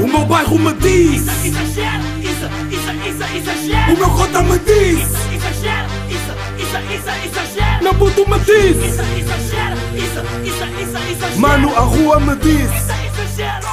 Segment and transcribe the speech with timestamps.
[0.00, 4.58] O meu bairro me diz Isso, exagero, isso, isso, isso, exagero O meu cota me
[4.60, 10.64] diz Isso, exagero, isso, isso, isso, exagero Meu puto me diz Isso, exagero, isso, isso,
[10.82, 12.92] isso, exagero Mano, a rua me diz Isso,
[13.32, 13.66] exagero,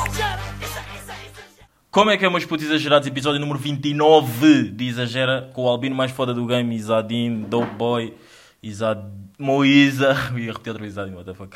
[1.89, 3.07] Como é que é, meus putos exagerados?
[3.07, 8.13] Episódio número 29 de Exagera, com o albino mais foda do game, Isadin, Dope Boy,
[8.61, 8.99] Isad...
[9.39, 10.13] Moisa.
[10.35, 11.55] Ia repetir outra vez Isadin, what the fuck.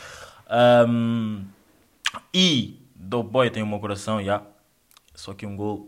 [0.88, 1.42] Um,
[2.34, 4.42] e Dope Boy tem o meu coração, já.
[5.22, 5.88] Só que um gol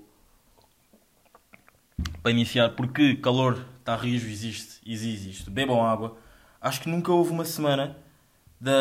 [2.21, 5.49] para iniciar, porque calor está rijo, existe, existe isto.
[5.49, 6.15] Bebam água.
[6.61, 7.97] Acho que nunca houve uma semana
[8.61, 8.71] da...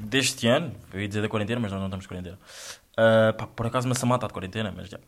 [0.00, 2.40] deste ano, eu ia dizer da quarentena, mas nós não estamos de quarentena.
[2.96, 4.98] Ah, pá, por acaso uma semana está de quarentena, mas já.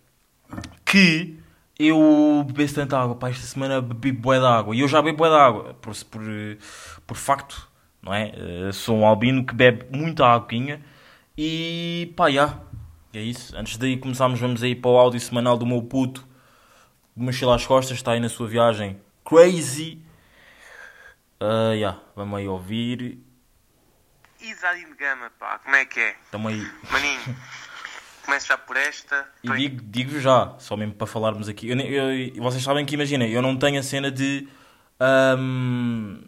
[0.85, 1.41] Que
[1.77, 4.77] eu bebesse tanta água, pá, esta semana bebi bué de água.
[4.77, 6.23] E eu já bebo bué de água, por, por,
[7.05, 7.69] por facto,
[8.01, 8.33] não é?
[8.69, 10.81] Ah, sou um albino que bebe muita aguinha.
[11.37, 12.61] E pá, já.
[13.17, 13.57] É isso.
[13.57, 16.27] Antes daí começarmos, vamos aí para o áudio semanal do meu puto.
[17.17, 19.01] De mochila às costas, está aí na sua viagem.
[19.25, 20.03] Crazy.
[21.41, 23.19] Ah, já, vamos aí ouvir.
[24.41, 26.15] Isadin Gama, pá, como é que é?
[26.25, 26.67] Estamos aí.
[26.91, 27.21] Maninho,
[28.25, 29.27] começo já por esta.
[29.43, 31.71] E digo, digo já, só mesmo para falarmos aqui.
[31.71, 34.47] Eu, eu- vocês sabem que, imaginem, eu não tenho a cena de.
[35.01, 36.19] ahm,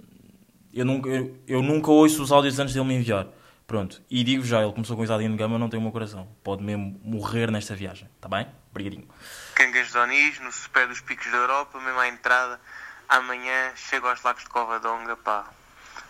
[0.72, 3.26] eu, nunca, eu, eu nunca ouço os áudios antes dele me enviar.
[3.68, 4.02] Pronto.
[4.08, 6.26] E digo já, ele começou com Isadinho de Gama, não tem o meu coração.
[6.42, 8.08] Pode mesmo morrer nesta viagem.
[8.16, 8.48] Está bem?
[8.70, 9.06] Obrigadinho.
[9.54, 12.58] Cangas de Onis, no super dos picos da Europa, mesmo à entrada.
[13.06, 15.44] Amanhã chego aos lagos de Covadonga, pá.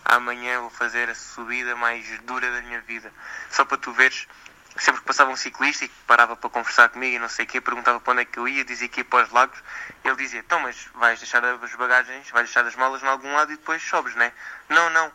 [0.05, 3.13] Amanhã vou fazer a subida mais dura da minha vida.
[3.51, 4.29] Só para tu veres,
[4.77, 7.49] sempre que passava um ciclista e que parava para conversar comigo e não sei o
[7.49, 9.61] quê, perguntava para onde é que eu ia, dizia que ia para os lagos.
[10.05, 13.51] Ele dizia, então, mas vais deixar as bagagens, vais deixar as malas em algum lado
[13.51, 14.33] e depois sobes, né?
[14.69, 15.11] Não, não,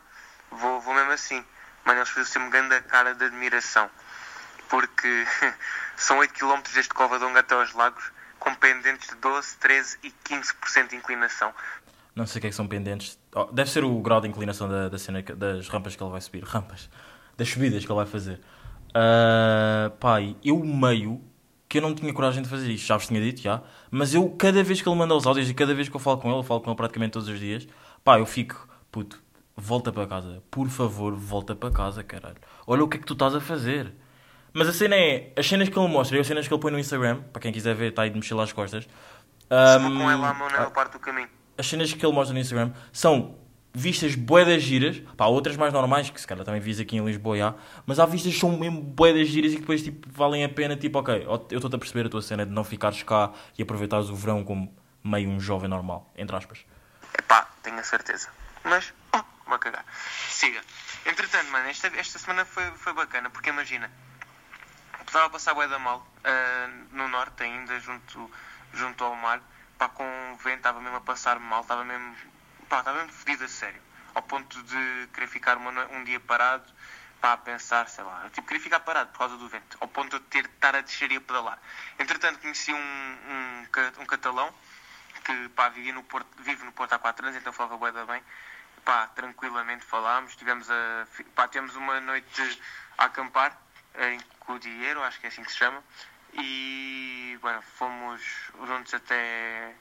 [0.51, 1.41] vou, vou mesmo assim.
[1.85, 3.89] Mano, eles faziam sempre grande cara de admiração
[4.73, 5.25] porque
[5.95, 8.03] são 8 km desde Covadonga até aos lagos,
[8.39, 11.53] com pendentes de 12, 13 e 15% de inclinação.
[12.15, 13.19] Não sei o que é que são pendentes.
[13.35, 16.21] Oh, deve ser o grau de inclinação da, da cena, das rampas que ele vai
[16.21, 16.43] subir.
[16.43, 16.89] Rampas.
[17.37, 18.41] Das subidas que ele vai fazer.
[18.95, 21.21] Ah, pai, eu meio
[21.69, 22.87] que eu não tinha coragem de fazer isto.
[22.87, 23.61] Já vos tinha dito, já.
[23.91, 26.17] Mas eu, cada vez que ele manda os áudios e cada vez que eu falo
[26.17, 27.67] com ele, eu falo com ele praticamente todos os dias.
[28.03, 29.21] Pá, eu fico, puto,
[29.55, 30.43] volta para casa.
[30.49, 32.37] Por favor, volta para casa, caralho.
[32.65, 33.93] Olha o que é que tu estás a fazer.
[34.53, 36.71] Mas a cena é, as cenas que ele mostra e as cenas que ele põe
[36.71, 38.83] no Instagram, para quem quiser ver, está aí de mochila às costas.
[38.83, 41.29] Se vou ahm, com ela à mão na parte do caminho.
[41.57, 43.35] as cenas que ele mostra no Instagram são
[43.73, 47.37] vistas boedas giras, pá, outras mais normais, que se calhar também vis aqui em Lisboa,
[47.37, 47.55] já,
[47.87, 50.75] mas há vistas que são mesmo boedas giras e que depois tipo, valem a pena,
[50.75, 54.09] tipo, ok, eu estou-te a perceber a tua cena de não ficares cá e aproveitares
[54.09, 54.71] o verão como
[55.03, 56.59] meio um jovem normal, entre aspas.
[57.17, 58.29] Epá, tenho a certeza.
[58.63, 59.85] Mas, hum, vou cagar.
[60.29, 60.61] Siga.
[61.05, 63.91] Entretanto, mano, esta, esta semana foi, foi bacana, porque imagina,
[65.05, 68.31] estava a passar bué da mal, ah, no norte ainda, junto,
[68.73, 69.41] junto ao mar,
[69.77, 72.15] pá, com o vento, estava mesmo a passar mal, estava mesmo,
[72.69, 73.81] pá, estava mesmo fedido a sério,
[74.15, 76.71] ao ponto de querer ficar uma um dia parado,
[77.19, 79.87] pá, a pensar, sei lá, eu, tipo, queria ficar parado por causa do vento, ao
[79.87, 81.59] ponto de ter de estar a descer e a pedalar.
[81.99, 83.67] Entretanto, conheci um, um,
[83.99, 84.53] um catalão,
[85.23, 88.05] que pá, vivia no Porto, vive no Porto há 4 anos, então falava bué da
[88.05, 88.21] bem.
[88.85, 92.59] Pá, tranquilamente falámos, tivemos, a, pá, tivemos uma noite
[92.97, 93.57] a acampar
[93.97, 95.81] em Cudieiro, acho que é assim que se chama,
[96.33, 98.21] e bueno, fomos
[98.67, 99.73] juntos até,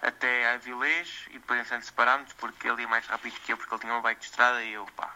[0.00, 3.74] até a Vilês e depois entretanto separámos porque ele ia mais rápido que eu porque
[3.74, 5.12] ele tinha uma bike de estrada e eu pá,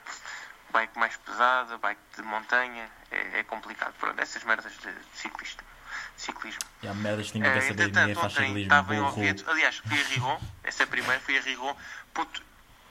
[0.72, 3.94] bike mais pesada, bike de montanha, é, é complicado.
[3.98, 5.62] Pronto, essas merdas de, de ciclista,
[6.16, 6.62] ciclismo.
[6.82, 9.00] E há merdas que ninguém quer saber, ninguém entretanto, faz ontem ciclismo, estava em.
[9.00, 11.76] Oviedo, aliás, fui a Rigon, essa é a primeira, fui a Rigon,
[12.12, 12.42] puto,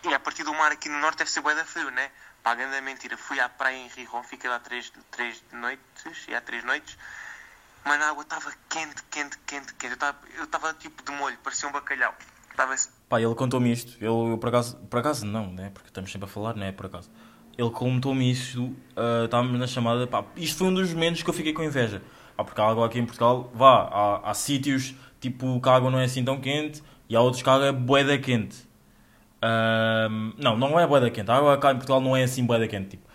[0.04, 2.10] e a partir do mar aqui no norte deve ser bué da frio, né?
[2.44, 6.42] Pá, grande mentira, fui à praia em Rigon, fiquei lá três, três noites, e há
[6.42, 6.98] três noites,
[7.86, 9.94] mano, a água estava quente, quente, quente, quente,
[10.38, 12.16] eu estava- eu tipo de molho, parecia um bacalhau,
[12.50, 12.76] estava
[13.08, 13.98] Pá, ele contou-me isto.
[13.98, 15.70] Ele, eu, por acaso, por acaso não, né?
[15.74, 17.12] Porque estamos sempre a falar, não é por acaso.
[17.58, 21.34] Ele contou-me isto, ah, estávamos na chamada, pá, isto foi um dos momentos que eu
[21.34, 22.02] fiquei com inveja.
[22.38, 25.92] Pá, porque a água aqui em Portugal, vá, há, há sítios, tipo, que a água
[25.92, 28.71] não é assim tão quente, e há outros que a água é boeda quente.
[29.42, 31.32] Ahm, não, não é boeda quente.
[31.32, 33.10] A água cá em Portugal não é assim boeda quente, tipo.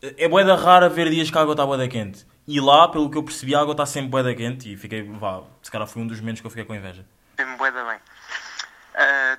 [0.00, 2.26] É boeda rara ver dias que a água está boeda quente.
[2.48, 5.42] E lá, pelo que eu percebi, a água está sempre boeda quente, e fiquei, vá,
[5.62, 7.06] se calhar foi um dos momentos que eu fiquei com inveja.
[7.36, 8.00] Fez-me bué da bem.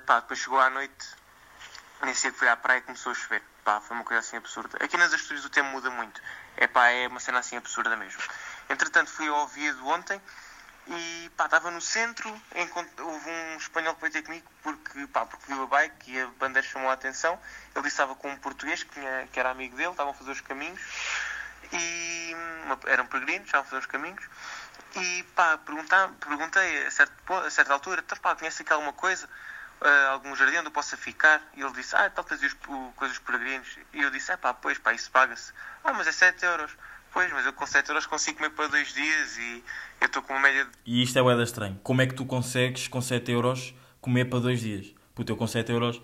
[0.06, 1.06] Pá, depois chegou à noite,
[2.04, 3.42] nesse dia que fui à praia começou a chover.
[3.62, 4.78] Pá, foi uma coisa assim absurda.
[4.80, 6.20] Aqui nas Astúrias o tempo muda muito.
[6.56, 8.22] É pá, é uma cena assim absurda mesmo.
[8.70, 10.20] Entretanto, fui ao Oviedo ontem
[10.86, 12.28] e pá, estava no centro,
[12.98, 16.26] houve um espanhol que veio ter comigo porque, pá, porque viu a bike e a
[16.38, 17.38] bandeira chamou a atenção.
[17.74, 20.40] Ele estava com um português que, tinha- que era amigo dele, estavam a fazer os
[20.40, 20.80] caminhos.
[21.72, 22.36] e
[22.86, 24.22] eram peregrinos, estavam a fazer os caminhos.
[24.96, 29.28] E pá, perguntei a, certo, a certa altura, então pá, conhece aqui alguma coisa?
[29.80, 31.42] Ah, algum jardim onde eu possa ficar?
[31.54, 32.54] E ele disse, ah, tal tens os,
[32.96, 33.68] coisas peregrinos.
[33.92, 35.52] E eu disse, ah pá, pois pá, isso paga-se.
[35.82, 36.76] Ah, mas é 7 euros.
[37.14, 39.64] Pois, mas eu com 7 euros consigo comer para dois dias e
[40.00, 41.78] eu estou com uma média de E isto é bué estranho.
[41.80, 44.92] Como é que tu consegues com 7 euros comer para dois dias?
[45.14, 46.02] Puto, eu com 7 euros,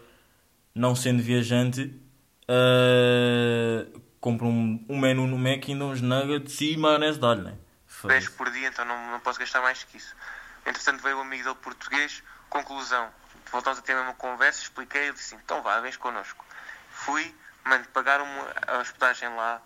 [0.72, 2.00] não sendo viajante,
[2.48, 7.42] uh, compro um, um menu no Mac e ainda uns nuggets e maionese de alho,
[7.42, 7.50] né?
[7.50, 7.58] 10
[7.88, 8.30] Foda-se.
[8.30, 10.14] por dia, então não, não posso gastar mais que isso.
[10.64, 13.08] Entretanto veio o amigo dele português, conclusão.
[13.50, 16.46] Voltamos a ter a mesma conversa, expliquei, ele disse assim, então vá, vens connosco.
[16.88, 17.34] Fui,
[17.64, 18.30] mano, pagaram-me
[18.68, 19.60] a hospedagem lá,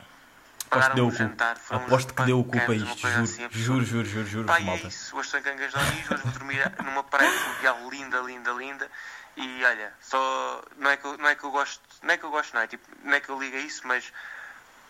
[0.71, 1.75] Aposto que deu o cu.
[1.75, 3.23] Aposto que deu o cu para isto, juro.
[3.23, 3.51] assim absurda.
[3.51, 4.87] Juro, juro, juro, juro, Pá, é malta.
[4.87, 8.53] isso, hoje estou em Cangas de Onis, hoje vou dormir numa praia fluvial linda, linda,
[8.53, 8.91] linda.
[9.37, 12.25] E olha, só não é que eu, não é que eu gosto, não é que
[12.25, 14.13] eu gosto, não é tipo, não é que eu ligo a isso, mas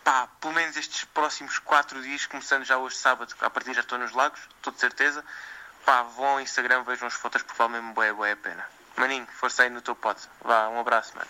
[0.03, 3.97] pá, pelo menos estes próximos 4 dias, começando já hoje sábado, a partir já estou
[3.97, 5.23] nos lagos, estou de certeza.
[5.85, 8.65] Pá, vão ao Instagram, vejam as fotos porque vale mesmo bué, bué a pena.
[8.97, 10.21] Maninho, força aí no teu pote.
[10.43, 11.27] Vá, um abraço, mano.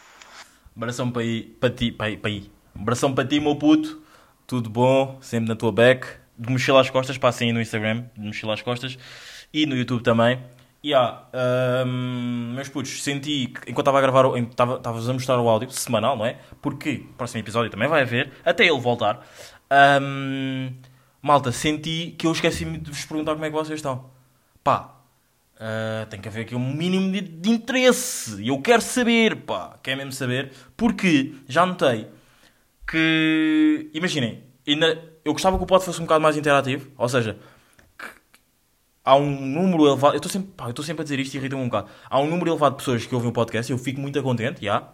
[0.78, 2.52] Abração para aí, para ti, para aí, para aí.
[2.78, 4.05] Abração para ti, meu puto.
[4.48, 6.08] Tudo bom, sempre na tua back.
[6.38, 8.98] De mochila às costas, passem aí no Instagram, de mochila às costas.
[9.54, 10.40] E no YouTube também.
[10.84, 11.24] E ah,
[11.88, 15.40] hum, meus putos, senti que enquanto estava a gravar, o- em- estava estava a mostrar
[15.40, 16.38] o áudio, semanal, não é?
[16.62, 19.26] Porque próximo episódio também vai haver, até ele voltar.
[20.02, 20.72] Hum,
[21.22, 24.10] malta, senti que eu esqueci-me de vos perguntar como é que vocês estão.
[24.64, 24.92] Pá,
[25.58, 28.42] Uh, tem que haver aqui um mínimo de, de interesse.
[28.44, 29.80] E eu quero saber, pá.
[29.82, 30.52] Quero mesmo saber.
[30.76, 32.10] Porque já notei
[32.88, 33.90] que.
[33.94, 36.90] Imaginem, ainda, eu gostava que o pod fosse um bocado mais interativo.
[36.98, 37.38] Ou seja,
[39.04, 40.16] há um número elevado.
[40.16, 41.90] Eu estou sempre, eu estou sempre a dizer isto e irrita-me um bocado.
[42.10, 44.90] Há um número elevado de pessoas que ouvem o podcast eu fico muito contente, já.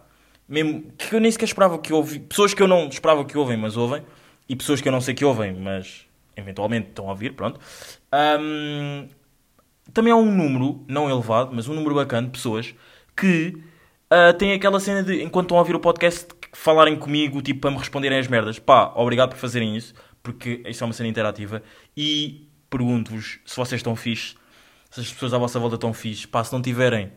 [0.48, 2.18] Mesmo que eu nem sequer esperava que ouvi.
[2.20, 4.02] Pessoas que eu não esperava que ouvem, mas ouvem.
[4.48, 6.06] E pessoas que eu não sei que ouvem, mas
[6.36, 7.60] eventualmente estão a ouvir, pronto.
[8.10, 9.08] Ahm,
[9.92, 12.74] também há um número, não elevado, mas um número bacana de pessoas
[13.16, 13.56] que
[14.10, 17.70] ah, têm aquela cena de, enquanto estão a ouvir o podcast, falarem comigo, tipo, para
[17.70, 18.58] me responderem as merdas.
[18.58, 21.62] Pá, obrigado por fazerem isso, porque isso é uma cena interativa.
[21.96, 24.36] E pergunto-vos se vocês estão fixe,
[24.90, 26.28] se as pessoas à vossa volta estão fixe.
[26.28, 27.10] Pá, se não tiverem,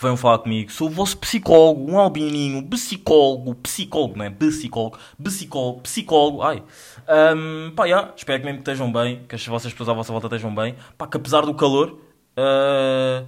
[0.00, 0.72] venham falar comigo.
[0.72, 4.30] Sou o vosso psicólogo, um albininho, psicólogo, psicólogo, não é?
[4.30, 6.62] Psicólogo, psicólogo, psicólogo, ai.
[7.06, 10.12] Ahm, pá, já, espero que mesmo que estejam bem, que as vossas pessoas à vossa
[10.12, 10.74] volta estejam bem.
[10.96, 12.00] Pá, que apesar do calor,
[12.36, 13.24] ah,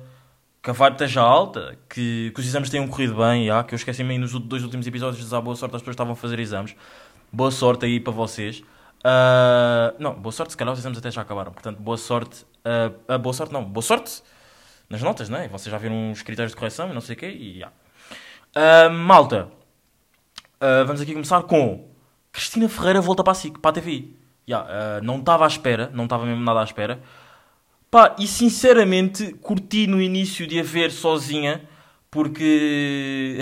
[0.67, 3.77] que a vibe esteja alta, que, que os exames tenham corrido bem, já, que eu
[3.77, 6.41] esqueci-me nos dois últimos episódios de dizer boa sorte às pessoas que estavam a fazer
[6.41, 6.75] exames.
[7.33, 8.65] Boa sorte aí para vocês.
[9.05, 11.53] Ah, não, boa sorte, se calhar os exames até já acabaram.
[11.53, 12.45] Portanto, boa sorte.
[12.65, 14.25] ah, ah, boa sorte, não, boa sorte
[14.91, 15.47] nas notas, não é?
[15.47, 18.91] Vocês já viram os critérios de correção e não sei o quê, e já.
[18.91, 19.47] Malta,
[20.85, 21.89] vamos aqui começar com
[22.33, 24.15] Cristina Ferreira volta para a SIC, para a TV.
[24.45, 27.01] Já, ah, não estava à espera, não estava mesmo nada à espera.
[27.91, 31.63] Pá, e sinceramente curti no início de a ver sozinha,
[32.11, 33.39] porque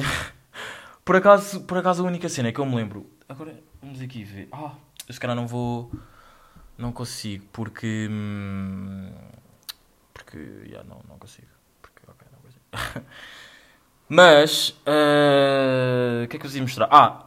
[1.04, 3.10] por acaso, por acaso a única cena que eu me lembro.
[3.28, 4.48] Agora vamos aqui ver.
[4.52, 4.72] Ah,
[5.08, 5.90] eu se calhar não vou.
[6.76, 8.08] Não consigo, porque.
[8.10, 9.10] hum,
[10.12, 10.36] porque.
[10.66, 11.46] Yeah, não, não consigo.
[11.80, 13.06] Porque, não consigo.
[14.08, 14.74] Mas.
[14.86, 16.88] ah, O que é que eu vos ia mostrar?
[16.90, 17.26] Ah!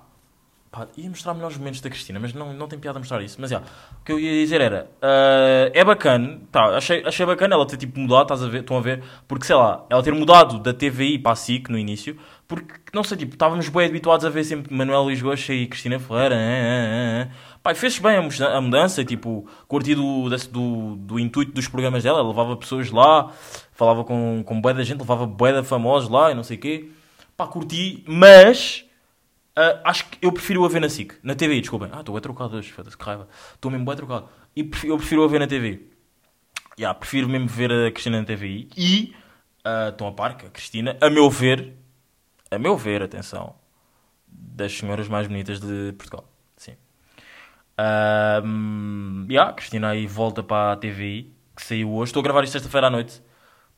[0.77, 3.37] Pá, ia mostrar melhores momentos da Cristina, mas não, não tem piada mostrar isso.
[3.41, 7.55] Mas já, o que eu ia dizer era: ah, é bacana, tá, achei, achei bacana
[7.55, 10.13] ela ter tipo mudado, estás a ver, estão a ver, porque sei lá, ela ter
[10.13, 12.15] mudado da TVI para a SIC no início,
[12.47, 16.35] porque não sei, tipo, estávamos bem habituados a ver sempre Manuel Lisgoa e Cristina Ferreira,
[16.35, 21.67] ah, ah, pá, fez bem a mudança, tipo, curti do, desse- do, do intuito dos
[21.67, 23.31] programas dela, ela levava pessoas lá,
[23.73, 26.59] falava com, com bué da gente, levava bué da famosos lá e não sei o
[26.59, 26.89] quê,
[27.35, 28.83] pá, curti, mas.
[29.57, 31.89] Ah, acho que eu prefiro a ver na SIC, na TV, desculpem.
[31.91, 33.27] Ah, estou a trocado hoje, foda-se, que raiva.
[33.55, 34.29] Estou mesmo bem trocado.
[34.55, 35.81] E prefiro, eu prefiro a ver na TV.
[36.79, 38.69] Yeah, prefiro mesmo ver a Cristina na TVI.
[38.77, 39.15] E,
[39.89, 41.73] estão a par que a Cristina, a meu ver,
[42.51, 43.55] a meu ver, atenção,
[44.27, 46.31] das senhoras mais bonitas de Portugal.
[46.55, 46.75] Sim.
[48.45, 52.09] Hum, yeah, a Cristina aí volta para a TVI, que saiu hoje.
[52.09, 53.23] Estou a gravar isto sexta-feira à noite.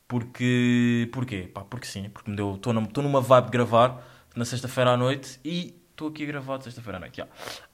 [0.09, 1.09] Porque.
[1.13, 1.49] Porquê?
[1.53, 2.55] Pá, porque sim, porque me deu.
[2.55, 4.03] Estou numa vibe de gravar
[4.35, 7.17] na sexta-feira à noite e estou aqui a gravar sexta-feira à noite.
[7.17, 7.27] já.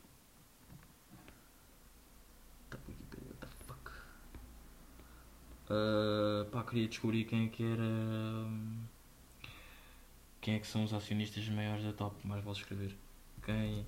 [2.70, 3.90] TAP Wikipedia, what the fuck?
[5.70, 7.82] Ah, pá, queria descobrir quem é que era.
[7.82, 8.82] hum,
[10.40, 12.12] Quem é que são os acionistas maiores da TAP?
[12.24, 12.96] Mais vale escrever.
[13.44, 13.86] Quem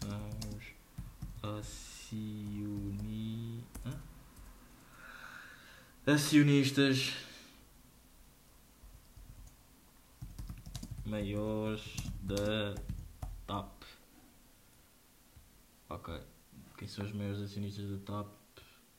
[0.00, 3.64] são os acioni...
[6.06, 7.12] Acionistas
[11.04, 11.82] maiores
[12.22, 12.74] da
[13.46, 13.82] TAP?
[15.88, 16.20] Ok.
[16.78, 18.28] Quem são os maiores acionistas da TAP?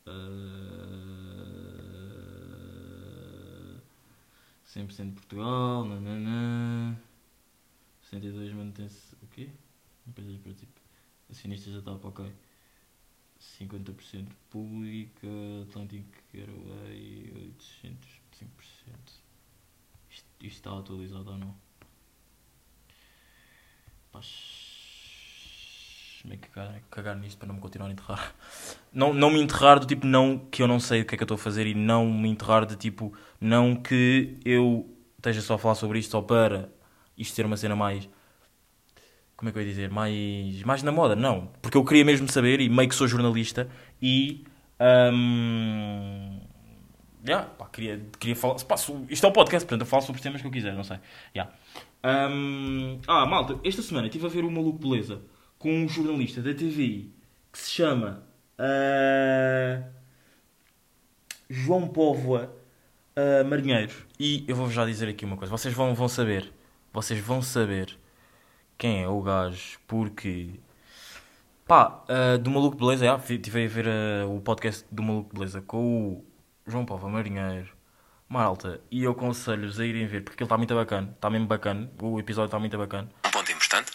[0.07, 1.46] Uh...
[4.67, 6.97] 100% de Portugal, nananã.
[8.03, 9.15] 62 mantém-se.
[9.21, 9.49] O quê?
[10.07, 10.81] Empresas para tipo.
[11.29, 12.33] Acionistas da TAP, ok.
[13.39, 15.27] 50% pública,
[15.69, 18.47] Atlantic Airway 800, 5%.
[20.09, 21.55] Isto, isto está atualizado ou não?
[24.11, 24.21] Pá,
[26.27, 28.35] meio que cagar, cagar nisto para não me continuar a enterrar.
[28.93, 31.23] Não, não me enterrar do tipo, não que eu não sei o que é que
[31.23, 35.55] eu estou a fazer e não me enterrar de tipo, não que eu esteja só
[35.55, 36.69] a falar sobre isto só para
[37.17, 38.09] isto ser uma cena mais.
[39.35, 39.89] Como é que eu ia dizer?
[39.89, 41.51] Mais, mais na moda, não.
[41.61, 43.69] Porque eu queria mesmo saber e meio que sou jornalista
[44.01, 44.43] e.
[45.13, 46.39] hum,
[47.25, 48.55] yeah, pá, queria, queria falar.
[48.63, 48.75] Pá,
[49.09, 50.97] isto é um podcast, portanto eu falo sobre os temas que eu quiser, não sei.
[51.35, 51.53] Yeah.
[52.03, 55.21] Hum, ah, malta, esta semana estive a ver o Maluco Beleza
[55.57, 57.11] com um jornalista da TVI
[57.51, 58.23] que se chama
[58.57, 59.83] ah,
[61.49, 62.55] João Póvoa
[63.15, 63.93] ah, Marinheiro.
[64.19, 66.51] E eu vou-vos já dizer aqui uma coisa: vocês vão, vão saber,
[66.93, 67.97] vocês vão saber
[68.77, 70.51] quem é o gajo, porque
[71.65, 75.61] pá, ah, do Maluco Beleza, já, estive a ver ah, o podcast do Maluco Beleza
[75.61, 76.25] com o
[76.65, 77.77] João Póvoa Marinheiro.
[78.29, 81.89] Malta, e eu aconselho-vos a irem ver porque ele está muito bacana, está mesmo bacana,
[82.01, 83.09] o episódio está muito bacana.
[83.25, 83.89] um ponto importante.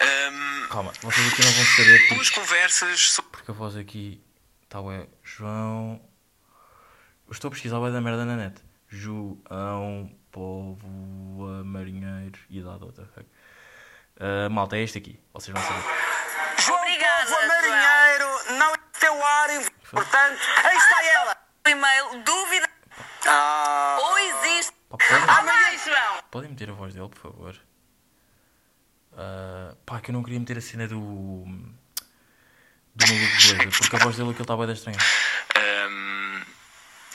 [0.00, 4.24] Ahm, Calma, vocês aqui não vão saber porque, duas conversas sobre porque a voz aqui
[4.62, 6.00] está ué, João.
[7.26, 8.58] Eu estou a pesquisar ué da merda na net.
[8.88, 13.26] João Póvoa Marinheiro e the fuck.
[14.18, 15.84] Ah, malta, é este aqui, vocês vão saber.
[16.80, 20.40] Obrigada, João Marinheiro, não é teu ar importante.
[20.64, 21.36] Aí está ela.
[21.66, 22.70] O e-mail dúvida
[23.26, 24.72] Ah, ou existe.
[24.88, 26.22] Pá, podem, Ah, vai, João!
[26.30, 27.60] podem meter a voz dele, por favor?
[29.14, 30.96] Ah, pá, que eu não queria meter a cena do.
[32.94, 34.98] do maluco de beleza, porque a voz dele aquilo está bem estranha.
[35.56, 36.42] Ahm,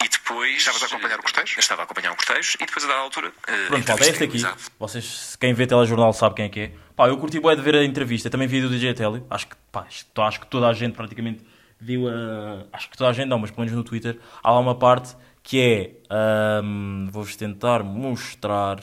[0.03, 0.57] e depois.
[0.57, 1.55] Estavas a acompanhar o cortejo?
[1.55, 3.31] Eu estava a acompanhar o cortejo e depois a dada altura.
[3.47, 4.37] eh, Pronto, malta, é este aqui.
[4.37, 4.71] exato.
[4.79, 6.71] Vocês, quem vê telejornal sabe quem é que é.
[6.95, 8.29] Pá, eu curti bué de ver a entrevista.
[8.29, 9.23] Também vi do DJ Telly.
[9.29, 11.43] Acho que, pá, isto- acho que toda a gente praticamente
[11.79, 12.65] viu a...
[12.73, 14.19] Acho que toda a gente não, mas pelo menos no Twitter.
[14.43, 15.91] Há lá uma parte que é...
[16.15, 18.79] ahm, Vou-vos tentar mostrar...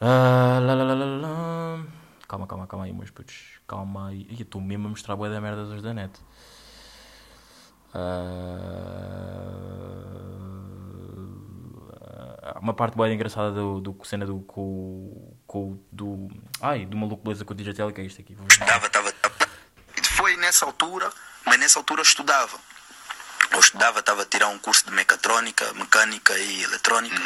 [0.00, 1.84] Ah, lá, lá, lá, lá, lá.
[2.30, 3.58] Calma, calma, calma aí, meus putos.
[3.66, 4.20] Calma aí.
[4.30, 6.12] Ih, eu Estou mesmo a mostrar bué da merda dos da net.
[12.42, 16.28] Ah, uma parte bem engraçada do, do cena do com, com o- do
[16.60, 18.36] ai do maluco beleza com o DJ Telly que é isto aqui.
[18.48, 19.12] Estava, estava.
[19.96, 21.10] E Foi nessa altura,
[21.46, 22.58] mas nessa altura eu estudava.
[23.50, 27.20] Eu estudava, estava a tirar um curso de mecatrônica, mecânica e eletrônica.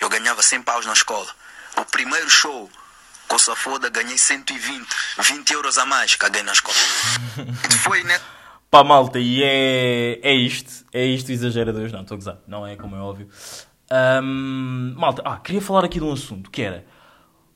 [0.00, 1.28] Eu ganhava 100 paus na escola.
[1.76, 2.68] O primeiro show
[3.28, 4.86] com Safoda ganhei 120,
[5.18, 6.76] 20 euros a mais, caguei na escola.
[7.70, 8.38] E Foi nessa
[8.70, 10.84] Pá, malta, e é, é isto.
[10.92, 11.90] É isto, exagera Deus.
[11.90, 12.38] Não, estou a gozar.
[12.46, 13.26] Não é como é óbvio.
[13.90, 16.84] Ahm, malta, ah, queria falar aqui de um assunto que era.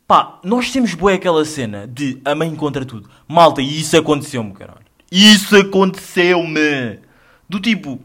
[0.07, 3.11] Pá, nós temos boa aquela cena de a mãe contra tudo.
[3.29, 4.81] Malta, e isso aconteceu-me, caralho.
[5.11, 7.01] Isso aconteceu-me.
[7.47, 8.01] Do tipo.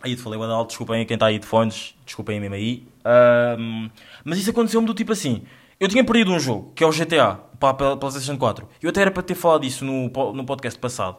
[0.00, 2.86] Aí te falei, alto, desculpem a quem está aí de fones, desculpem mesmo aí.
[3.04, 3.90] Ahm,
[4.24, 5.42] mas isso aconteceu-me do tipo assim.
[5.80, 8.68] Eu tinha perdido um jogo, que é o GTA, para a PlayStation 4.
[8.82, 11.18] Eu até era para ter falado disso no, no podcast passado.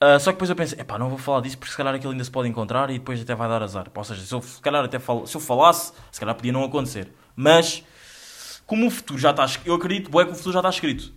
[0.00, 2.12] Ah, só que depois eu pensei, epá, não vou falar disso porque se calhar aquilo
[2.12, 3.90] ainda se pode encontrar e depois até vai dar azar.
[3.94, 6.64] Ou seja, se eu, se calhar até falo, se eu falasse, se calhar podia não
[6.64, 7.12] acontecer.
[7.34, 7.84] Mas,
[8.66, 11.12] como o futuro já está escrito, eu acredito, bué, que o futuro já está escrito.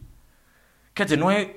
[0.96, 1.56] Quer dizer, não é.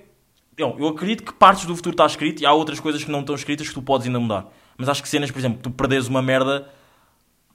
[0.57, 3.21] Eu, eu acredito que partes do futuro está escrito e há outras coisas que não
[3.21, 4.47] estão escritas que tu podes ainda mudar.
[4.77, 6.69] Mas acho que cenas, por exemplo, tu perdes uma merda,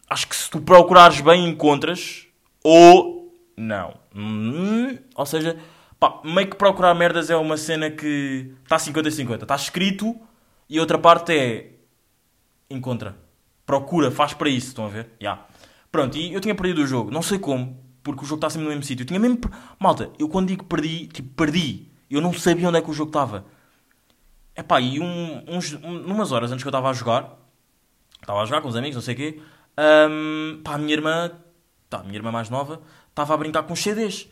[0.10, 2.28] acho que se tu procurares bem, encontras.
[2.64, 3.19] Ou
[3.60, 3.94] não.
[4.16, 5.58] Hum, ou seja,
[6.00, 9.44] pá, meio que procurar merdas é uma cena que está 50-50.
[9.44, 10.16] Está escrito
[10.70, 11.74] e outra parte é.
[12.70, 13.18] Encontra.
[13.66, 15.10] Procura, faz para isso, estão a ver?
[15.22, 15.46] Ya.
[15.92, 17.12] Pronto, e eu tinha perdido o jogo.
[17.12, 19.04] Não sei como, porque o jogo está sempre no mesmo sítio.
[19.04, 19.40] Eu tinha mesmo.
[19.80, 21.92] Malta, eu quando digo perdi, tipo, perdi.
[22.10, 23.46] Eu não sabia onde é que o jogo estava.
[24.56, 27.38] Epá, e um, uns, um, numas horas antes que eu estava a jogar,
[28.20, 29.42] estava a jogar com os amigos, não sei o quê,
[30.10, 31.32] hum, pá, a minha irmã,
[31.90, 32.82] tá, a minha irmã mais nova,
[33.24, 34.28] estava a brincar com os CDs.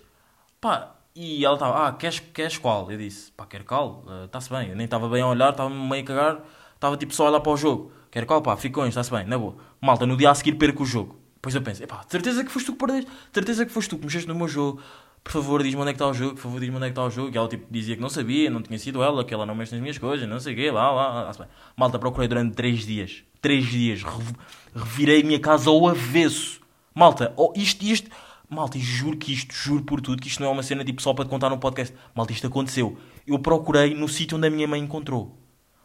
[0.61, 2.89] Pá, e ela estava, ah, queres, queres qual?
[2.91, 4.03] Eu disse, pá, quero qual?
[4.25, 4.69] Está-se bem.
[4.69, 6.39] Eu nem estava bem a olhar, estava meio a cagar,
[6.75, 7.91] estava tipo só a olhar para o jogo.
[8.11, 8.41] Quero qual?
[8.41, 9.55] Pá, ficões, está-se bem, na boa.
[9.81, 11.19] Malta, no dia a seguir perco o jogo.
[11.35, 13.97] Depois eu penso, epá, certeza que foste tu que perdeste, de certeza que foste tu
[13.97, 14.81] que mexeste no meu jogo.
[15.23, 16.91] Por favor, diz-me onde é que está o jogo, por favor, diz-me onde é que
[16.93, 17.29] está o jogo.
[17.33, 19.73] E ela tipo dizia que não sabia, não tinha sido ela, que ela não mexe
[19.73, 21.31] nas minhas coisas, não sei o quê, lá, lá, lá.
[21.37, 21.47] Bem.
[21.75, 23.23] Malta, procurei durante 3 dias.
[23.41, 24.03] 3 dias.
[24.03, 24.35] Rev-
[24.75, 26.61] Revirei a minha casa ao avesso.
[26.95, 28.09] Malta, oh, isto, isto.
[28.49, 31.13] Malta, juro que isto, juro por tudo, que isto não é uma cena tipo só
[31.13, 31.93] para te contar no podcast.
[32.15, 32.97] Malta, isto aconteceu.
[33.25, 35.37] Eu procurei no sítio onde a minha mãe encontrou.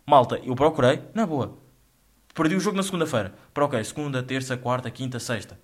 [0.07, 1.59] Malta, eu procurei, na boa.
[2.35, 3.35] Perdi o jogo na segunda-feira.
[3.53, 5.59] Procurei segunda, terça, quarta, quinta, sexta.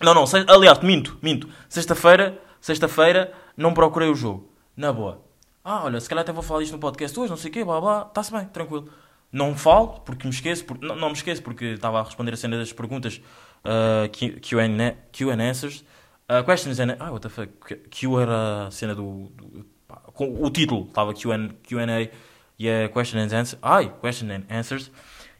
[0.00, 1.48] Não, não, aliás, minto, minto.
[1.68, 4.50] Sexta-feira, sexta-feira, não procurei o jogo.
[4.76, 5.22] Na boa.
[5.64, 7.64] Ah, olha, se calhar até vou falar isto no podcast hoje, não sei o quê,
[7.64, 8.88] blá blá, está-se bem, tranquilo.
[9.30, 12.36] Não falo, porque me esqueço, porque, não, não me esqueço, porque estava a responder a
[12.36, 13.20] cena das perguntas
[13.64, 14.40] uh, Q-
[15.30, 15.84] and Answers.
[16.28, 16.96] Uh, questions and...
[16.98, 17.48] Ah, what the fuck?
[17.90, 19.30] Q era a cena do...
[19.36, 22.08] do- pá, com o título, estava Q&A
[22.58, 23.58] e a Question and Answers.
[23.62, 24.90] Ai, Question and Answers.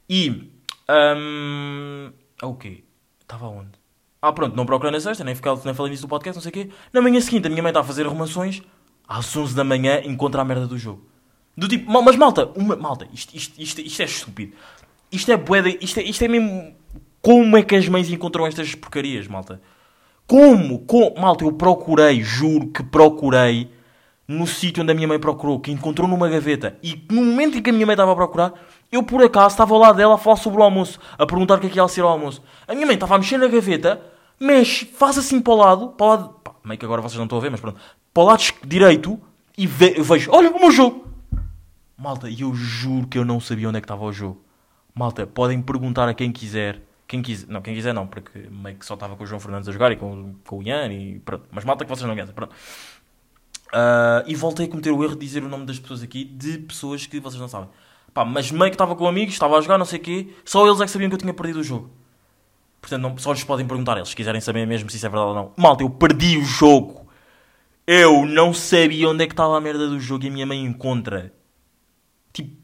[0.09, 0.51] E...
[0.91, 2.13] Um,
[2.43, 2.85] ok.
[3.21, 3.71] Estava onde?
[4.21, 6.51] Ah, pronto, não procurei na sexta, nem, fiquei, nem falei nisso do podcast, não sei
[6.51, 6.71] o quê.
[6.93, 8.63] Na manhã seguinte, a minha mãe está a fazer arrumações.
[9.09, 11.05] Às 11 da manhã, encontra a merda do jogo.
[11.57, 14.53] Do tipo, "Ma- mas malta, uma, malta, isto, isto, isto, isto é estúpido.
[15.11, 16.75] Isto é de- isto é, isto é mesmo...
[17.23, 19.63] Como é que as mães encontram estas porcarias, malta?
[20.27, 20.81] Como?
[20.81, 21.15] Com...
[21.19, 23.71] Malta, eu procurei, juro que procurei
[24.27, 26.77] no sítio onde a minha mãe procurou, que encontrou numa gaveta.
[26.83, 28.53] E no momento em que a minha mãe estava a procurar,
[28.91, 31.61] eu por acaso estava ao lado dela a falar sobre o almoço, a perguntar o
[31.61, 32.43] que é que ia ser ao almoço.
[32.67, 34.01] A minha mãe estava a mexer na gaveta,
[34.41, 37.25] mexe, faz assim para o lado, para o lado, pá, meio que agora vocês não
[37.25, 37.79] estão a ver, mas pronto,
[38.13, 39.21] para o lado direito
[39.57, 41.07] e ve- vejo, olha o meu jogo.
[41.97, 44.43] Malta, e eu juro que eu não sabia onde é que estava o jogo.
[44.95, 46.83] Malta, podem perguntar a quem quiser.
[47.13, 49.69] Quem quiser, não, quem quiser não, porque meio que só estava com o João Fernandes
[49.69, 51.45] a jogar e com, com o Ian e pronto.
[51.51, 52.55] Mas malta que vocês não conhecem, pronto.
[53.71, 56.57] Ah, e voltei a cometer o erro de dizer o nome das pessoas aqui, de
[56.61, 57.69] pessoas que vocês não sabem.
[58.15, 60.67] Pá, mas meio que estava com amigos, estava a jogar, não sei o quê, só
[60.67, 61.91] eles é que sabiam que eu tinha perdido o jogo.
[62.81, 65.29] Portanto, não, só lhes podem perguntar eles, se quiserem saber mesmo se isso é verdade
[65.29, 65.53] ou não.
[65.55, 67.07] Malta, eu perdi o jogo.
[67.87, 70.65] Eu não sabia onde é que estava a merda do jogo e a minha mãe
[70.65, 71.31] encontra.
[72.33, 72.57] Tipo,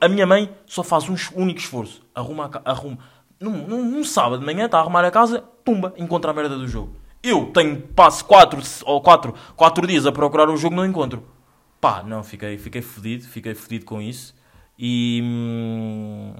[0.00, 2.04] a minha mãe só faz um único esforço.
[2.12, 2.98] Arruma, a arruma.
[3.40, 6.56] Num, num, num sábado de manhã está a arrumar a casa, pumba, encontra a merda
[6.56, 6.96] do jogo.
[7.22, 11.22] Eu tenho, passo 4 ou 4 quatro dias a procurar o jogo, não encontro.
[11.80, 14.34] Pá, não, fiquei, fiquei fodido, fiquei fodido com isso.
[14.78, 15.20] E.
[15.22, 16.34] hum,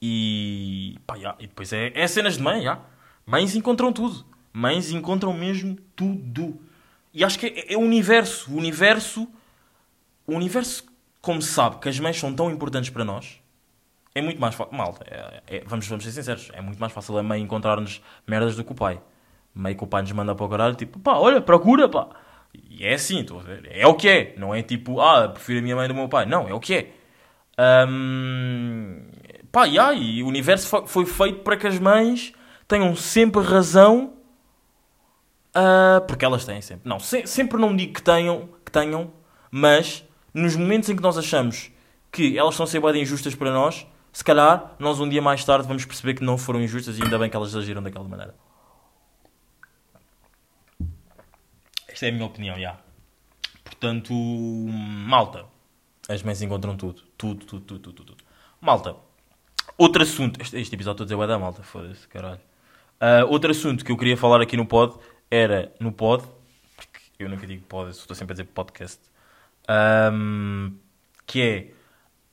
[0.00, 0.98] E.
[1.06, 2.80] Pá, e depois é, é cenas de mãe, já.
[3.24, 4.24] Mães encontram tudo.
[4.52, 6.60] Mães encontram mesmo tudo.
[7.12, 8.50] E acho que é, é o universo.
[8.52, 9.28] O universo.
[10.26, 10.84] O universo,
[11.20, 13.40] como se sabe que as mães são tão importantes para nós,
[14.18, 14.74] é muito mais fácil.
[14.76, 16.50] Malta, é- é- vamos, vamos ser sinceros.
[16.52, 19.00] É muito mais fácil a mãe encontrar-nos merdas do que o pai.
[19.54, 22.08] Meio que o pai nos manda para o caralho, tipo, pá, olha, procura, pá.
[22.70, 23.68] E é assim, estou a ver.
[23.70, 24.34] É o que é.
[24.36, 26.26] Não é tipo, ah, prefiro a minha mãe do meu pai.
[26.26, 26.90] Não, é o que é.
[27.58, 29.02] Ahm,
[29.52, 32.32] pá, yeah, e o universo fo- foi feito para que as mães
[32.68, 34.12] tenham sempre razão.
[35.54, 36.88] ah, porque elas têm sempre.
[36.88, 39.10] Não, se- sempre não digo que tenham, que tenham,
[39.50, 41.70] mas nos momentos em que nós achamos
[42.12, 45.44] que elas estão a ser bem injustas para nós, se calhar nós um dia mais
[45.44, 48.34] tarde vamos perceber que não foram injustas e ainda bem que elas agiram daquela maneira.
[51.86, 52.78] Esta é a minha opinião, já.
[53.62, 55.44] Portanto, malta.
[56.08, 57.02] As mães encontram tudo.
[57.18, 58.24] Tudo, tudo, tudo, tudo, tudo.
[58.58, 58.96] Malta.
[59.76, 60.40] Outro assunto.
[60.40, 62.40] Este, este episódio estou a dizer bué da malta, foda-se, caralho.
[62.98, 64.98] Ah, outro assunto que eu queria falar aqui no pod
[65.30, 66.24] era no pod,
[66.74, 68.98] porque eu nunca digo pod, estou sempre a dizer podcast,
[69.68, 70.70] ahm,
[71.26, 71.76] que é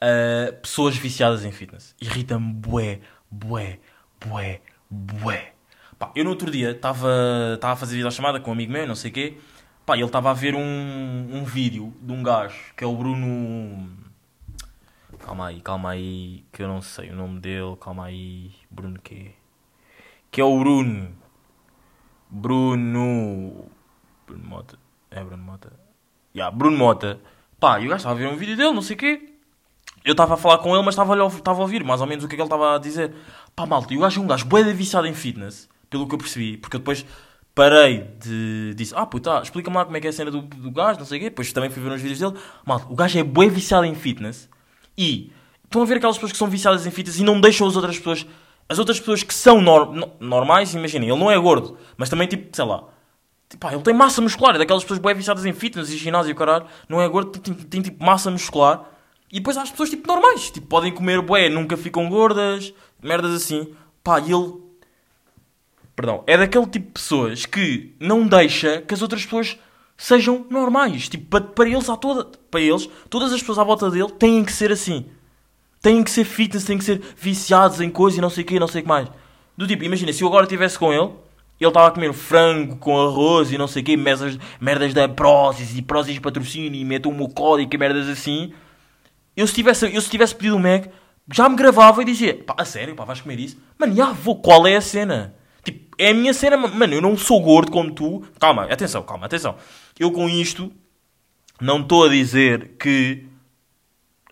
[0.03, 1.95] ah, pessoas viciadas em fitness.
[2.01, 2.99] Irrita-me bué,
[3.31, 3.79] bué,
[4.19, 5.53] bué, bué.
[5.97, 7.07] Pá, eu no outro dia estava
[7.61, 9.37] a fazer videochamada com um amigo meu, não sei o quê.
[9.85, 13.89] Pá, ele estava a ver um, um vídeo de um gajo que é o Bruno.
[15.19, 17.77] Calma aí, calma aí, que eu não sei o nome dele.
[17.79, 19.31] Calma aí, Bruno quê?
[20.29, 21.15] Que é o Bruno.
[22.29, 23.69] Bruno.
[24.27, 24.77] Bruno Mota.
[25.09, 25.71] É Bruno Mota.
[26.35, 27.21] Ya, Bruno Mota.
[27.57, 29.32] Pá, e o gajo estava a ver um vídeo dele, não sei o quê.
[30.05, 31.17] Eu estava a falar com ele, mas estava a,
[31.51, 33.13] a ouvir mais ou menos o que é que ele estava a dizer.
[33.55, 36.17] Pá, malta, e o gajo é um gajo bué viciado em fitness, pelo que eu
[36.19, 37.05] percebi, porque eu depois
[37.55, 38.73] parei de.
[38.75, 41.05] Disse, ah, puta, explica-me lá como é que é a cena do, do gajo, não
[41.05, 41.29] sei o quê.
[41.29, 42.33] Depois também fui ver uns vídeos dele.
[42.65, 44.49] Malta, o gajo é bué viciado em fitness
[44.97, 45.31] e
[45.63, 47.97] estão a ver aquelas pessoas que são viciadas em fitness e não deixam as outras
[47.97, 48.25] pessoas.
[48.69, 52.27] As outras pessoas que são nor- no- normais, imaginem, ele não é gordo, mas também
[52.27, 52.85] tipo, sei lá.
[53.71, 56.65] Ele tem massa muscular, é daquelas pessoas bué viciadas em fitness e ginásio e caralho,
[56.89, 58.83] não é gordo, tem, tem, tem, tipo massa muscular.
[59.33, 63.33] E depois há as pessoas tipo normais, tipo, podem comer bué, nunca ficam gordas, merdas
[63.33, 63.73] assim.
[64.03, 64.63] Pá, e ele
[65.95, 69.57] Perdão, é daquele tipo de pessoas que não deixa que as outras pessoas
[69.95, 71.07] sejam normais.
[71.07, 74.43] Tipo, para, para eles, há toda, para eles, todas as pessoas à volta dele têm
[74.43, 75.05] que ser assim.
[75.81, 78.59] Têm que ser fitness, têm que ser viciados em coisas e não sei o quê,
[78.59, 79.07] não sei o que mais.
[79.55, 81.11] Do tipo, imagina, se eu agora estivesse com ele,
[81.59, 85.77] ele estava a comer frango com arroz e não sei o quê, merdas, da Prozis
[85.77, 88.51] e Prozis patrocínio e metam o código e merdas assim.
[89.35, 90.85] Eu se tivesse, eu se tivesse pedido um Mac,
[91.31, 93.57] já me gravava e dizia, pá, a sério, pá, vais comer isso?
[93.77, 95.35] Mano, já vou, qual é a cena?
[95.63, 98.25] Tipo, é a minha cena, mano, eu não sou gordo como tu.
[98.39, 99.55] Calma, atenção, calma, atenção.
[99.99, 100.71] Eu com isto,
[101.61, 103.25] não estou a dizer que...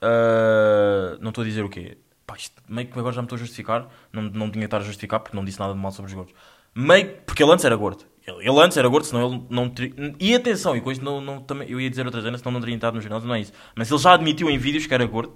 [0.01, 1.97] ah, não estou a dizer o quê?
[2.25, 3.87] Pá, isto, meio que agora já me estou a justificar.
[4.11, 6.13] Não, não tinha que estar a justificar porque não disse nada de mal sobre os
[6.15, 6.33] gordos.
[6.75, 8.05] Meio que- porque ele antes era gordo.
[8.25, 10.15] Ele, ele antes era gordo, senão ele não teria...
[10.19, 12.59] E atenção, e com isto não, não, também, eu ia dizer outra cena, senão não
[12.59, 13.51] teria entrado no ginásio, não é isso.
[13.75, 15.33] Mas ele já admitiu em vídeos que era gordo.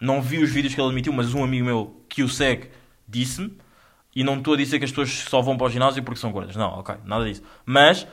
[0.00, 2.70] Não vi os vídeos que ele admitiu, mas um amigo meu que o segue
[3.06, 3.56] disse-me.
[4.14, 6.32] E não estou a dizer que as pessoas só vão para o ginásio porque são
[6.32, 6.54] gordas.
[6.54, 7.42] Não, ok, nada disso.
[7.64, 8.06] Mas,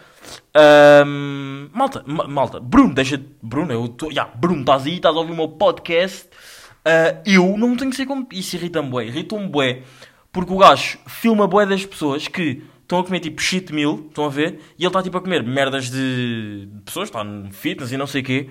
[0.53, 3.21] ahm, malta, ma- malta, Bruno, deixa.
[3.41, 4.09] Bruno, eu estou.
[4.09, 6.29] Yeah, Bruno, estás aí, estás a ouvir o meu podcast.
[6.85, 8.25] Ah, eu não tenho que ser como.
[8.31, 9.83] Isso irrita-me bué, irrita-me bué.
[10.31, 14.25] Porque o gajo filma bué das pessoas que estão a comer tipo shit meal, estão
[14.25, 14.59] a ver?
[14.77, 18.07] E ele está tipo a comer merdas de, de pessoas, está no fitness e não
[18.07, 18.49] sei o quê.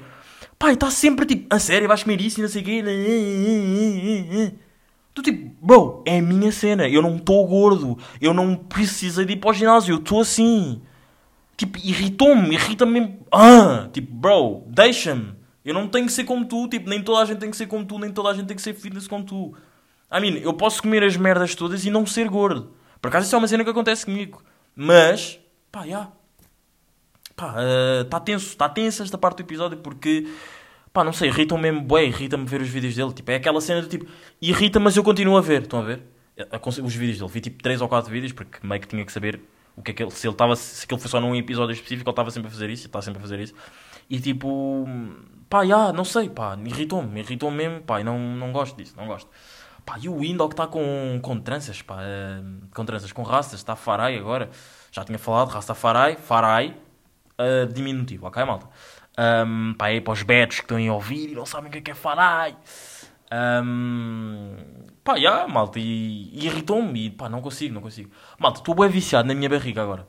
[0.56, 2.82] Pá, está sempre tipo, a sério, vais comer isso e não sei o quê.
[5.12, 6.88] Tu tipo, bro, é a minha cena.
[6.88, 7.98] Eu não estou gordo.
[8.20, 9.94] Eu não precisei de ir para o ginásio.
[9.94, 10.80] Eu estou assim.
[11.56, 12.54] Tipo, irritou-me.
[12.54, 13.18] Irrita-me.
[13.32, 15.32] Ah, tipo, bro, deixa-me.
[15.64, 16.68] Eu não tenho que ser como tu.
[16.68, 17.98] Tipo, nem toda a gente tem que ser como tu.
[17.98, 19.52] Nem toda a gente tem que ser fitness como tu.
[20.12, 22.77] I mean, eu posso comer as merdas todas e não ser gordo.
[23.00, 24.42] Por acaso isso é uma cena que acontece comigo.
[24.74, 26.10] Mas, pá, já.
[27.36, 27.54] Pá,
[28.02, 28.46] está tenso.
[28.48, 30.26] Está tenso esta parte do episódio porque...
[30.92, 33.12] Pá, não sei, irritam-me mesmo bué, irrita-me ver os vídeos dele.
[33.12, 34.06] Tipo, é aquela cena do tipo,
[34.40, 35.62] irrita, mas eu continuo a ver.
[35.62, 36.02] Estão a ver?
[36.82, 37.30] Os vídeos dele.
[37.30, 39.40] Vi tipo 3 ou 4 vídeos, porque meio que tinha que saber
[39.76, 42.08] o que é que ele, se ele estava, se aquele foi só num episódio específico,
[42.08, 43.54] ele estava sempre a fazer isso, está sempre a fazer isso.
[44.10, 44.88] E tipo,
[45.48, 49.06] pá, já, não sei, pá, irritou-me, irritou-me mesmo, pá, e não, não gosto disso, não
[49.06, 49.30] gosto.
[49.88, 52.42] Pá, e o que está com, com tranças, pá, eh,
[52.74, 54.50] com tranças, com raças, está Farai agora.
[54.92, 56.76] Já tinha falado, raça Farai, Farai,
[57.40, 58.68] uh, diminutivo, ok, malta?
[59.18, 61.78] Um, pá, aí para os betos que estão a ouvir e não sabem o que
[61.78, 62.54] é que é Farai.
[63.32, 64.56] Um,
[65.02, 68.10] pá, já, malta, e, e irritou-me e pá, não consigo, não consigo.
[68.38, 70.06] Malta, estou bem viciado na minha barriga agora.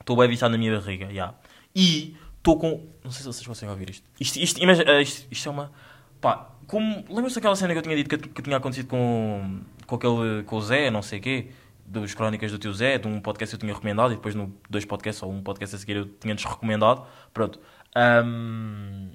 [0.00, 1.34] Estou bem viciado na minha barriga, já.
[1.74, 2.86] E estou com.
[3.02, 4.08] Não sei se vocês conseguem ouvir isto.
[4.20, 5.72] Isto, isto, imagina- eh, isto, isto é uma.
[6.20, 7.04] Pá, como.
[7.08, 10.42] Lembra-se daquela cena que eu tinha dito que, que tinha acontecido com, com aquele.
[10.44, 11.46] com o Zé, não sei o quê?
[11.84, 14.52] Dos Crónicas do Tio Zé, de um podcast que eu tinha recomendado e depois no
[14.68, 17.06] dois podcasts ou um podcast a seguir eu tinha desrecomendado.
[17.32, 17.60] Pronto.
[17.94, 19.10] Ahm,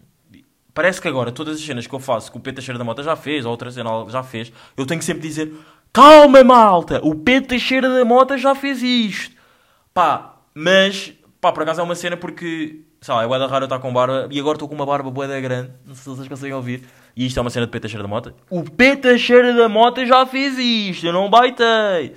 [0.73, 3.03] parece que agora todas as cenas que eu faço que o Pedro Teixeira da Mota
[3.03, 5.53] já fez, ou outra cena já fez, eu tenho que sempre dizer:
[5.93, 9.35] Calma, malta, o Pedro Teixeira da Mota já fez isto.
[9.93, 13.79] Pá, mas, pá, por acaso é uma cena porque, sei lá, é da raro estar
[13.79, 15.71] com barba e agora estou com uma barba bué da grande.
[15.85, 16.83] Não sei se vocês conseguem ouvir.
[17.15, 18.35] E isto é uma cena de Pedro Teixeira da Mota.
[18.47, 22.13] O Pedro Teixeira da Mota já fez isto, eu não baitei.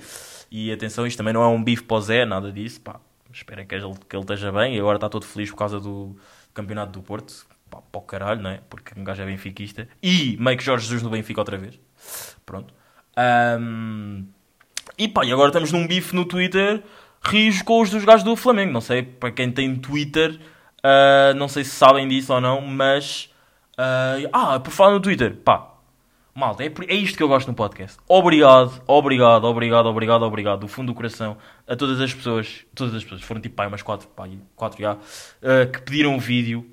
[0.51, 2.99] E atenção, isto também não é um bife Zé, nada disso, pá.
[3.33, 6.15] Espero que ele, que ele esteja bem e agora está todo feliz por causa do
[6.53, 7.33] campeonato do Porto.
[7.69, 8.61] Pá, para o caralho, não é?
[8.69, 9.87] Porque um gajo é benfiquista.
[10.01, 11.79] E meio que Jorge Jesus no Benfica outra vez.
[12.45, 12.73] Pronto.
[13.17, 14.25] Ahm,
[14.97, 16.83] e pá, e agora estamos num bife no Twitter
[17.23, 18.71] rios com os dos gajos do Flamengo.
[18.71, 20.39] Não sei, para quem tem Twitter,
[20.85, 23.31] ah, não sei se sabem disso ou não, mas...
[23.77, 25.71] ah, ah, por falar no Twitter, pá.
[26.33, 27.97] Malta, é, é isto que eu gosto no podcast.
[28.07, 33.03] Obrigado, obrigado, obrigado, obrigado, obrigado, do fundo do coração, a todas as pessoas, todas as
[33.03, 34.97] pessoas, foram tipo pá, umas quatro, pá, quatro já,
[35.41, 36.69] ah, que pediram o vídeo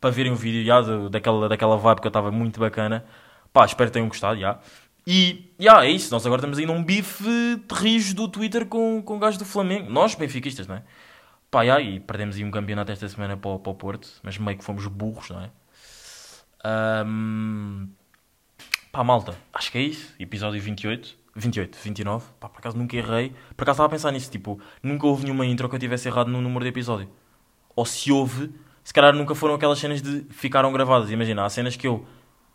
[0.00, 3.04] para verem o vídeo já, daquela, daquela vibe que eu estava muito bacana.
[3.52, 4.58] Pá, espero que tenham gostado, já.
[5.06, 6.12] E, já, é isso.
[6.12, 7.24] Nós agora estamos aí num bife
[7.72, 9.90] rios do Twitter com, com gajos do Flamengo.
[9.90, 10.82] Nós, benfiquistas, não é?
[11.50, 14.08] Pá, já, e perdemos aí um campeonato esta semana para, o- para o Porto.
[14.22, 15.50] Mas meio que fomos burros, não é?
[16.64, 17.88] Ahm,
[18.92, 20.14] pá, malta, acho que é isso.
[20.18, 21.16] Episódio 28.
[21.34, 22.26] 28, 29.
[22.38, 23.30] Pá, por acaso nunca errei.
[23.56, 24.30] Por acaso estava a pensar nisso.
[24.30, 27.08] Tipo, nunca houve nenhuma intro que eu tivesse errado no número de episódio.
[27.74, 28.50] Ou se houve,
[28.84, 31.10] se calhar nunca foram aquelas cenas de ficaram gravadas.
[31.10, 32.06] Imagina, há cenas que eu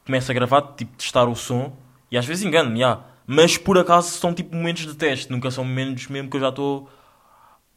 [0.05, 1.75] começo a gravar, tipo, testar o som,
[2.11, 3.01] e às vezes engano-me, já.
[3.25, 6.49] Mas por acaso são tipo momentos de teste, nunca são momentos mesmo que eu já
[6.49, 6.89] estou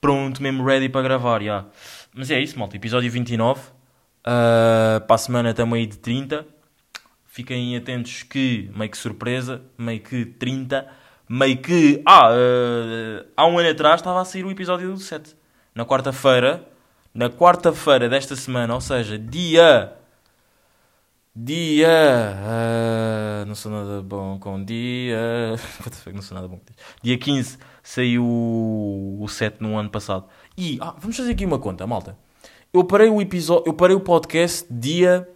[0.00, 1.66] pronto, mesmo ready para gravar, já.
[2.14, 2.76] Mas é isso, malta.
[2.76, 3.60] Episódio 29.
[3.60, 6.46] Uh, para a semana estamos aí de 30.
[7.26, 10.86] Fiquem atentos que, meio que surpresa, meio que 30,
[11.28, 12.02] meio que.
[12.04, 15.36] Ah, uh, há um ano atrás estava a sair o episódio do 7.
[15.74, 16.66] Na quarta-feira,
[17.14, 19.92] na quarta-feira desta semana, ou seja, dia.
[21.34, 21.88] Dia.
[21.88, 25.56] ah, não sou nada bom com dia.
[26.12, 26.76] Não sou nada bom com dia.
[27.02, 30.26] Dia 15 saiu o 7 no ano passado.
[30.56, 32.18] E ah, vamos fazer aqui uma conta, malta.
[32.72, 35.28] Eu parei o episódio, eu parei o podcast dia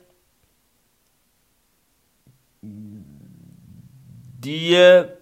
[4.40, 5.18] dia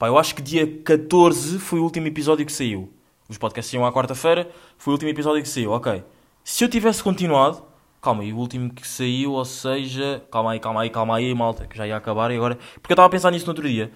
[0.00, 2.90] Pá, eu acho que dia 14 foi o último episódio que saiu.
[3.28, 6.02] Os podcasts iam à quarta-feira, foi o último episódio que saiu, ok.
[6.42, 7.62] Se eu tivesse continuado,
[8.00, 11.66] calma aí, o último que saiu, ou seja, calma aí, calma aí, calma aí, malta,
[11.66, 12.56] que já ia acabar e agora.
[12.56, 13.90] Porque eu estava a pensar nisso no outro dia.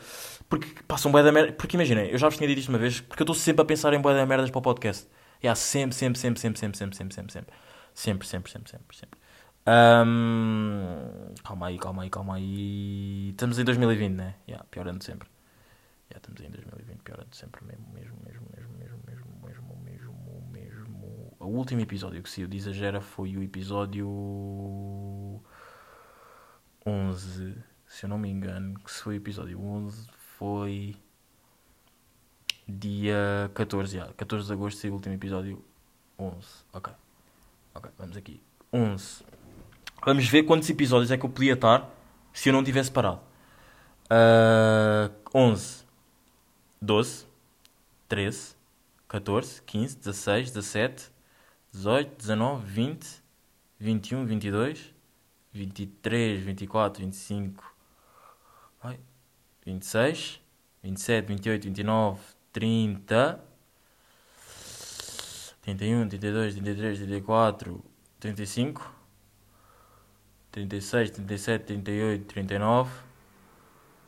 [0.48, 1.52] Porque passam bué da merda.
[1.52, 3.64] Porque imagina, eu já vos tinha dito isto uma vez, porque eu estou sempre a
[3.64, 5.08] pensar em bué da merdas para o podcast.
[5.42, 7.54] E há sempre, sempre, sempre, sempre, sempre, sempre, sempre, sempre, sempre.
[7.94, 9.20] Sempre, sempre, sempre, sempre, sempre.
[9.66, 13.30] Ahm, calma aí, calma aí, calma aí.
[13.30, 14.34] Estamos em 2020, né?
[14.48, 15.28] Yeah, pior ano de sempre.
[16.10, 18.93] Já estamos em 2020, pior ano de sempre, mesmo, mesmo, mesmo, mesmo, mesmo.
[21.44, 24.08] O último episódio que saiu de Exagera foi o episódio
[26.86, 27.54] 11,
[27.86, 30.96] se eu não me engano, que se foi o episódio 11, foi
[32.66, 35.62] dia 14, já, 14 de agosto saiu o último episódio
[36.18, 36.94] 11, ok,
[37.74, 38.40] ok, vamos aqui,
[38.72, 39.22] 11.
[40.02, 41.90] Vamos ver quantos episódios é que eu podia estar
[42.32, 43.20] se eu não tivesse parado.
[44.08, 45.84] Ah, 11,
[46.80, 47.26] 12,
[48.08, 48.56] 13,
[49.08, 51.13] 14, 15, 16, 17,
[51.74, 53.22] 18, 19, 20,
[53.80, 54.94] 21, 22,
[55.52, 57.62] 23, 24, 25,
[58.82, 58.98] ai,
[59.64, 60.40] 26,
[60.82, 62.18] 27, 28, 29,
[62.52, 63.40] 30,
[65.62, 67.82] 31, 32, 33, 34,
[68.20, 68.80] 35,
[70.52, 72.88] 36, 37, 38, 39,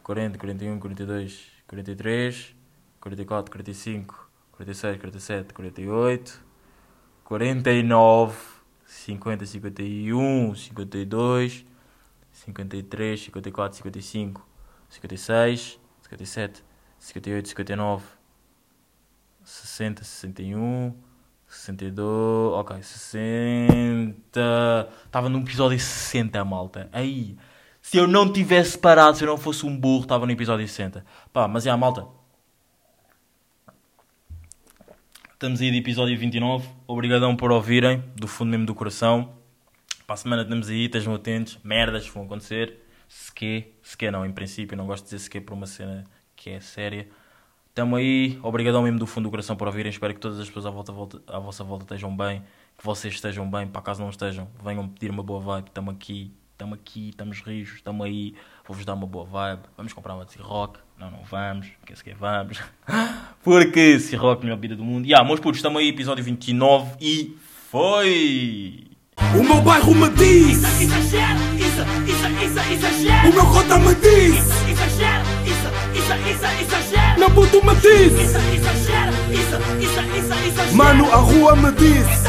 [0.05, 2.55] 40, 41, 42, 43,
[3.00, 6.46] 44, 45, 46, 47, 48,
[7.27, 8.37] 49,
[8.87, 11.67] 50, 51, 52,
[12.31, 14.47] 53, 54, 55,
[14.89, 16.65] 56, 57,
[17.01, 18.05] 58, 59,
[19.43, 20.95] 60, 61,
[21.49, 24.15] 62, ok, 60.
[25.05, 26.89] Estava no episódio 60, malta.
[26.93, 27.37] Aí,
[27.83, 31.05] se eu não tivesse parado, se eu não fosse um burro, estava no episódio 60.
[31.33, 32.07] Pá, mas é a malta.
[35.37, 36.66] Estamos aí de episódio 29.
[36.87, 39.35] Obrigadão por ouvirem, do fundo mesmo do coração.
[40.07, 41.59] Para a semana estamos aí, estejam atentos.
[41.62, 42.79] Merdas vão acontecer.
[43.07, 45.66] Se que, se que não, em princípio, não gosto de dizer se que por uma
[45.66, 47.07] cena que é séria.
[47.68, 49.90] Estamos aí, obrigadão mesmo do fundo do coração por ouvirem.
[49.90, 52.42] Espero que todas as pessoas à, volta, volta, à vossa volta estejam bem,
[52.79, 53.68] que vocês estejam bem.
[53.68, 55.66] Para caso não estejam, venham pedir uma boa vibe.
[55.66, 58.35] Estamos aqui, estamos aqui, estamos rijos, estamos aí.
[58.66, 59.64] Vou-vos dar uma boa vibe.
[59.77, 60.86] Vamos comprar uma de rock.
[60.99, 62.59] Não, não vamos, que sequer vamos.
[63.45, 65.05] Porque se rock, é melhor vida do mundo.
[65.05, 67.37] E yeah, meus putos, estamos aí, episódio 29 e
[67.71, 68.85] foi!
[69.35, 70.59] O meu bairro me diz.
[70.59, 74.37] Isso, é exagero, isso, isso, isso, O meu cota me diz.
[74.37, 78.13] Isso, isso, isso, isso, Meu puto me diz.
[78.13, 78.71] Isso, isso,
[79.85, 82.26] isso, isso, Mano, a rua me diz.